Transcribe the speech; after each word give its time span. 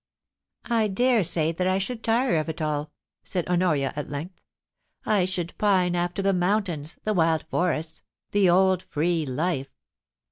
* 0.41 0.43
I 0.65 0.87
dare 0.87 1.23
say 1.23 1.51
that 1.51 1.67
I 1.67 1.77
should 1.77 2.03
tire 2.03 2.37
of 2.37 2.49
it 2.49 2.59
all,' 2.59 2.91
said 3.23 3.47
Honoria, 3.47 3.93
at 3.95 4.09
length. 4.09 4.41
* 4.77 4.81
I 5.05 5.25
should 5.25 5.55
pine 5.59 5.95
after 5.95 6.23
the 6.23 6.33
mountains, 6.33 6.97
the 7.03 7.13
wild 7.13 7.43
forests, 7.51 8.01
the 8.31 8.49
old 8.49 8.81
free 8.81 9.27
life. 9.27 9.69